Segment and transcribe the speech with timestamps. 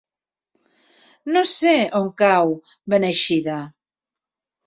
[1.33, 2.55] No sé on cau
[2.95, 3.59] Beneixida.